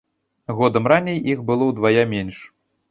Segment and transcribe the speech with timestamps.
[0.61, 2.43] Годам раней іх было ўдвая менш.